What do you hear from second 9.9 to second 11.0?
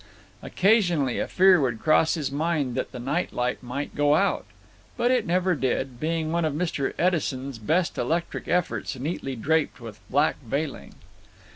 black veiling.